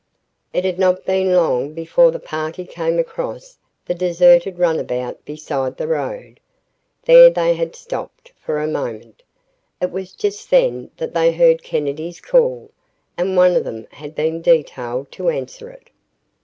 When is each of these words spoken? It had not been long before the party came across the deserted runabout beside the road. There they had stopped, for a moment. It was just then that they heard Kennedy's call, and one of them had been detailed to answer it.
It 0.51 0.65
had 0.65 0.79
not 0.79 1.05
been 1.05 1.35
long 1.35 1.75
before 1.75 2.09
the 2.09 2.17
party 2.17 2.65
came 2.65 2.97
across 2.97 3.59
the 3.85 3.93
deserted 3.93 4.57
runabout 4.57 5.23
beside 5.25 5.77
the 5.77 5.85
road. 5.87 6.39
There 7.05 7.29
they 7.29 7.53
had 7.53 7.75
stopped, 7.75 8.31
for 8.39 8.59
a 8.59 8.67
moment. 8.67 9.21
It 9.79 9.91
was 9.91 10.13
just 10.13 10.49
then 10.49 10.89
that 10.97 11.13
they 11.13 11.31
heard 11.31 11.61
Kennedy's 11.61 12.19
call, 12.19 12.71
and 13.15 13.37
one 13.37 13.55
of 13.55 13.63
them 13.63 13.85
had 13.91 14.15
been 14.15 14.41
detailed 14.41 15.11
to 15.11 15.29
answer 15.29 15.69
it. 15.69 15.91